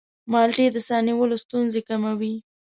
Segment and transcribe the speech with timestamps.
[0.31, 2.33] مالټې د ساه نیولو ستونزې کموي.